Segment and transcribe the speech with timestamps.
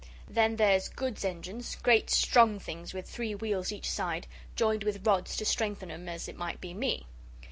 [0.27, 5.37] Then there's goods engines, great, strong things with three wheels each side joined with rods
[5.37, 7.05] to strengthen 'em as it might be me.